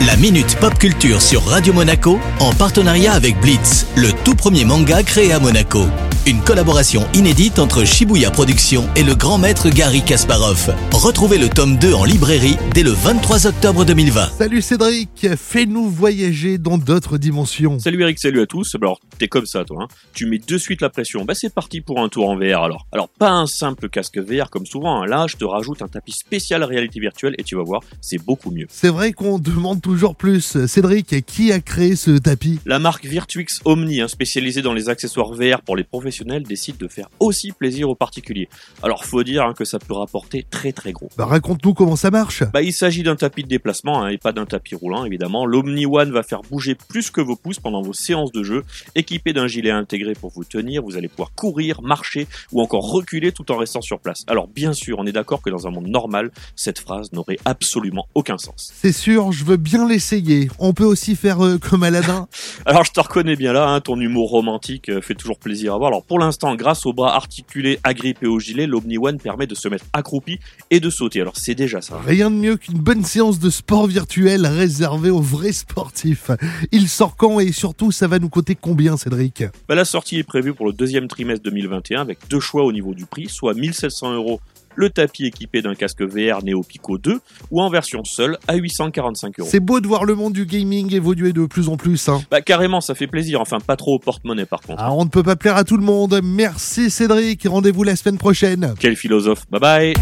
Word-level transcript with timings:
La 0.00 0.16
Minute 0.16 0.56
Pop 0.60 0.76
Culture 0.78 1.22
sur 1.22 1.44
Radio 1.46 1.72
Monaco 1.72 2.18
en 2.40 2.52
partenariat 2.52 3.12
avec 3.12 3.40
Blitz, 3.40 3.86
le 3.94 4.12
tout 4.24 4.34
premier 4.34 4.64
manga 4.64 5.02
créé 5.02 5.32
à 5.32 5.38
Monaco. 5.38 5.86
Une 6.26 6.40
collaboration 6.40 7.06
inédite 7.12 7.58
entre 7.58 7.84
Shibuya 7.84 8.30
Productions 8.30 8.88
et 8.96 9.02
le 9.02 9.14
grand 9.14 9.36
maître 9.36 9.68
Gary 9.68 10.02
Kasparov. 10.02 10.74
Retrouvez 10.90 11.36
le 11.36 11.50
tome 11.50 11.76
2 11.76 11.92
en 11.92 12.04
librairie 12.04 12.56
dès 12.72 12.82
le 12.82 12.92
23 12.92 13.46
octobre 13.46 13.84
2020. 13.84 14.30
Salut 14.38 14.62
Cédric, 14.62 15.28
fais-nous 15.36 15.90
voyager 15.90 16.56
dans 16.56 16.78
d'autres 16.78 17.18
dimensions. 17.18 17.78
Salut 17.78 18.00
Eric, 18.00 18.18
salut 18.18 18.40
à 18.40 18.46
tous. 18.46 18.74
Alors, 18.76 19.00
t'es 19.18 19.28
comme 19.28 19.44
ça, 19.44 19.66
toi. 19.66 19.82
Hein. 19.82 19.88
Tu 20.14 20.24
mets 20.24 20.38
de 20.38 20.56
suite 20.56 20.80
la 20.80 20.88
pression. 20.88 21.26
Bah, 21.26 21.34
c'est 21.34 21.52
parti 21.52 21.82
pour 21.82 22.00
un 22.00 22.08
tour 22.08 22.30
en 22.30 22.36
VR 22.36 22.62
alors. 22.62 22.86
Alors, 22.90 23.10
pas 23.10 23.28
un 23.28 23.46
simple 23.46 23.90
casque 23.90 24.16
VR 24.16 24.48
comme 24.48 24.64
souvent. 24.64 25.02
Hein. 25.02 25.06
Là, 25.06 25.26
je 25.28 25.36
te 25.36 25.44
rajoute 25.44 25.82
un 25.82 25.88
tapis 25.88 26.12
spécial 26.12 26.64
réalité 26.64 27.00
virtuelle 27.00 27.34
et 27.36 27.42
tu 27.42 27.54
vas 27.54 27.64
voir, 27.64 27.82
c'est 28.00 28.16
beaucoup 28.16 28.50
mieux. 28.50 28.66
C'est 28.70 28.88
vrai 28.88 29.12
qu'on 29.12 29.38
demande 29.38 29.82
toujours 29.82 30.16
plus. 30.16 30.66
Cédric, 30.66 31.26
qui 31.26 31.52
a 31.52 31.60
créé 31.60 31.96
ce 31.96 32.12
tapis? 32.12 32.60
La 32.64 32.78
marque 32.78 33.04
Virtuix 33.04 33.60
Omni, 33.66 34.00
hein, 34.00 34.08
spécialisée 34.08 34.62
dans 34.62 34.72
les 34.72 34.88
accessoires 34.88 35.34
VR 35.34 35.60
pour 35.60 35.76
les 35.76 35.84
professionnels 35.84 36.13
décide 36.22 36.76
de 36.76 36.88
faire 36.88 37.08
aussi 37.20 37.52
plaisir 37.52 37.88
aux 37.88 37.94
particuliers. 37.94 38.48
Alors 38.82 39.04
faut 39.04 39.22
dire 39.22 39.44
hein, 39.44 39.54
que 39.54 39.64
ça 39.64 39.78
peut 39.78 39.94
rapporter 39.94 40.44
très 40.48 40.72
très 40.72 40.92
gros. 40.92 41.08
Bah 41.16 41.26
raconte-nous 41.26 41.74
comment 41.74 41.96
ça 41.96 42.10
marche. 42.10 42.42
Bah 42.52 42.62
il 42.62 42.72
s'agit 42.72 43.02
d'un 43.02 43.16
tapis 43.16 43.42
de 43.42 43.48
déplacement 43.48 44.02
hein, 44.02 44.08
et 44.08 44.18
pas 44.18 44.32
d'un 44.32 44.46
tapis 44.46 44.74
roulant 44.74 45.04
évidemment. 45.04 45.46
L'Omni 45.46 45.86
One 45.86 46.12
va 46.12 46.22
faire 46.22 46.42
bouger 46.42 46.74
plus 46.74 47.10
que 47.10 47.20
vos 47.20 47.36
pouces 47.36 47.60
pendant 47.60 47.82
vos 47.82 47.92
séances 47.92 48.32
de 48.32 48.42
jeu. 48.42 48.64
Équipé 48.94 49.32
d'un 49.32 49.46
gilet 49.46 49.70
intégré 49.70 50.14
pour 50.14 50.30
vous 50.30 50.44
tenir, 50.44 50.82
vous 50.82 50.96
allez 50.96 51.08
pouvoir 51.08 51.32
courir, 51.34 51.82
marcher 51.82 52.26
ou 52.52 52.60
encore 52.60 52.90
reculer 52.90 53.32
tout 53.32 53.50
en 53.50 53.56
restant 53.56 53.80
sur 53.80 54.00
place. 54.00 54.24
Alors 54.26 54.48
bien 54.48 54.72
sûr, 54.72 54.98
on 54.98 55.06
est 55.06 55.12
d'accord 55.12 55.42
que 55.42 55.50
dans 55.50 55.66
un 55.66 55.70
monde 55.70 55.88
normal, 55.88 56.30
cette 56.56 56.78
phrase 56.78 57.12
n'aurait 57.12 57.38
absolument 57.44 58.06
aucun 58.14 58.38
sens. 58.38 58.72
C'est 58.74 58.92
sûr, 58.92 59.32
je 59.32 59.44
veux 59.44 59.56
bien 59.56 59.88
l'essayer. 59.88 60.48
On 60.58 60.72
peut 60.72 60.84
aussi 60.84 61.16
faire 61.16 61.44
euh, 61.44 61.58
comme 61.58 61.82
Aladdin. 61.82 62.28
Alors 62.66 62.84
je 62.84 62.92
te 62.92 63.00
reconnais 63.00 63.36
bien 63.36 63.52
là, 63.52 63.68
hein, 63.68 63.80
ton 63.80 64.00
humour 64.00 64.30
romantique 64.30 64.88
euh, 64.88 65.00
fait 65.00 65.14
toujours 65.14 65.38
plaisir 65.38 65.74
à 65.74 65.78
voir. 65.78 65.88
Alors 65.88 66.03
pour 66.06 66.18
l'instant, 66.18 66.54
grâce 66.54 66.86
aux 66.86 66.92
bras 66.92 67.14
articulés 67.14 67.78
agrippés 67.84 68.26
au 68.26 68.38
gilet, 68.38 68.66
l'Omni 68.66 68.98
One 68.98 69.18
permet 69.18 69.46
de 69.46 69.54
se 69.54 69.68
mettre 69.68 69.84
accroupi 69.92 70.38
et 70.70 70.80
de 70.80 70.90
sauter. 70.90 71.20
Alors 71.20 71.36
c'est 71.36 71.54
déjà 71.54 71.80
ça. 71.80 71.98
Rien 72.04 72.30
de 72.30 72.36
mieux 72.36 72.56
qu'une 72.56 72.78
bonne 72.78 73.04
séance 73.04 73.38
de 73.38 73.50
sport 73.50 73.86
virtuel 73.86 74.46
réservée 74.46 75.10
aux 75.10 75.20
vrais 75.20 75.52
sportifs. 75.52 76.30
Il 76.72 76.88
sort 76.88 77.16
quand 77.16 77.40
et 77.40 77.52
surtout 77.52 77.92
ça 77.92 78.08
va 78.08 78.18
nous 78.18 78.28
coûter 78.28 78.54
combien 78.54 78.96
Cédric? 78.96 79.44
Bah, 79.68 79.74
La 79.74 79.84
sortie 79.84 80.18
est 80.18 80.24
prévue 80.24 80.54
pour 80.54 80.66
le 80.66 80.72
deuxième 80.72 81.08
trimestre 81.08 81.44
2021 81.44 82.00
avec 82.00 82.18
deux 82.28 82.40
choix 82.40 82.64
au 82.64 82.72
niveau 82.72 82.94
du 82.94 83.06
prix, 83.06 83.28
soit 83.28 83.54
1700 83.54 84.14
euros 84.14 84.40
le 84.76 84.90
tapis 84.90 85.26
équipé 85.26 85.62
d'un 85.62 85.74
casque 85.74 86.02
VR 86.02 86.44
Neo 86.44 86.62
Pico 86.62 86.98
2 86.98 87.20
ou 87.50 87.60
en 87.60 87.70
version 87.70 88.04
seule 88.04 88.38
à 88.48 88.54
845 88.54 89.40
euros. 89.40 89.48
C'est 89.50 89.60
beau 89.60 89.80
de 89.80 89.86
voir 89.86 90.04
le 90.04 90.14
monde 90.14 90.32
du 90.32 90.46
gaming 90.46 90.92
évoluer 90.94 91.32
de 91.32 91.46
plus 91.46 91.68
en 91.68 91.76
plus. 91.76 92.08
Hein. 92.08 92.22
Bah 92.30 92.40
carrément, 92.40 92.80
ça 92.80 92.94
fait 92.94 93.06
plaisir. 93.06 93.40
Enfin, 93.40 93.58
pas 93.60 93.76
trop 93.76 93.94
au 93.94 93.98
porte-monnaie 93.98 94.46
par 94.46 94.60
contre. 94.60 94.82
Ah, 94.82 94.92
on 94.92 95.04
ne 95.04 95.10
peut 95.10 95.22
pas 95.22 95.36
plaire 95.36 95.56
à 95.56 95.64
tout 95.64 95.76
le 95.76 95.84
monde. 95.84 96.20
Merci 96.22 96.90
Cédric. 96.90 97.46
Rendez-vous 97.46 97.82
la 97.82 97.96
semaine 97.96 98.18
prochaine. 98.18 98.74
Quel 98.78 98.96
philosophe. 98.96 99.44
Bye 99.50 99.60
bye. 99.60 99.94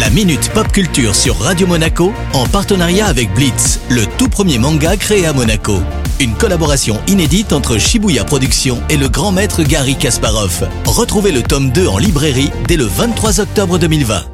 La 0.00 0.10
Minute 0.10 0.50
Pop 0.52 0.66
Culture 0.72 1.14
sur 1.14 1.38
Radio 1.38 1.66
Monaco 1.66 2.12
en 2.32 2.46
partenariat 2.46 3.06
avec 3.06 3.32
Blitz, 3.32 3.80
le 3.90 4.04
tout 4.18 4.28
premier 4.28 4.58
manga 4.58 4.96
créé 4.96 5.24
à 5.24 5.32
Monaco. 5.32 5.78
Une 6.20 6.34
collaboration 6.34 7.00
inédite 7.08 7.52
entre 7.52 7.76
Shibuya 7.76 8.24
Productions 8.24 8.80
et 8.88 8.96
le 8.96 9.08
grand 9.08 9.32
maître 9.32 9.64
Gary 9.64 9.96
Kasparov. 9.96 10.68
Retrouvez 10.84 11.32
le 11.32 11.42
tome 11.42 11.70
2 11.70 11.88
en 11.88 11.98
librairie 11.98 12.50
dès 12.68 12.76
le 12.76 12.84
23 12.84 13.40
octobre 13.40 13.78
2020. 13.78 14.33